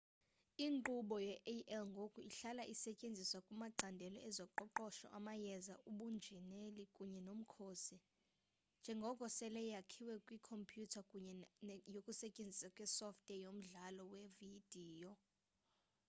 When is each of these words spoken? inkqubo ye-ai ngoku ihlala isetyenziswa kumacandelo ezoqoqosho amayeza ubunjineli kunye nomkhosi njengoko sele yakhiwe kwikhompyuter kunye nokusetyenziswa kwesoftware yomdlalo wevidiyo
inkqubo 0.65 1.15
ye-ai 1.27 1.79
ngoku 1.93 2.19
ihlala 2.29 2.63
isetyenziswa 2.73 3.39
kumacandelo 3.47 4.17
ezoqoqosho 4.29 5.05
amayeza 5.17 5.73
ubunjineli 5.89 6.83
kunye 6.95 7.19
nomkhosi 7.27 7.97
njengoko 8.79 9.25
sele 9.37 9.61
yakhiwe 9.75 10.15
kwikhompyuter 10.25 11.03
kunye 11.09 11.33
nokusetyenziswa 11.93 12.69
kwesoftware 12.75 13.43
yomdlalo 13.45 14.01
wevidiyo 14.11 15.11